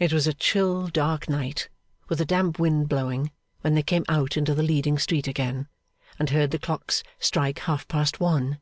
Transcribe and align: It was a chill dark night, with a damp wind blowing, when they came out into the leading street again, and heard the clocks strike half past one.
It 0.00 0.12
was 0.12 0.26
a 0.26 0.34
chill 0.34 0.88
dark 0.88 1.28
night, 1.28 1.68
with 2.08 2.20
a 2.20 2.24
damp 2.24 2.58
wind 2.58 2.88
blowing, 2.88 3.30
when 3.60 3.76
they 3.76 3.84
came 3.84 4.04
out 4.08 4.36
into 4.36 4.52
the 4.52 4.64
leading 4.64 4.98
street 4.98 5.28
again, 5.28 5.68
and 6.18 6.30
heard 6.30 6.50
the 6.50 6.58
clocks 6.58 7.04
strike 7.20 7.60
half 7.60 7.86
past 7.86 8.18
one. 8.18 8.58